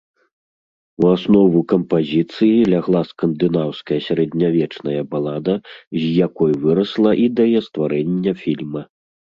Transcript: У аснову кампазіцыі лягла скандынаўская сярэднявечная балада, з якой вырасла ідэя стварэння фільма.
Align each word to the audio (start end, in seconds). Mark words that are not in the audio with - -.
У 1.03 1.09
аснову 1.15 1.59
кампазіцыі 1.73 2.65
лягла 2.75 3.01
скандынаўская 3.11 3.99
сярэднявечная 4.09 5.01
балада, 5.15 5.55
з 6.03 6.05
якой 6.27 6.51
вырасла 6.67 7.11
ідэя 7.29 7.59
стварэння 7.69 8.33
фільма. 8.45 8.81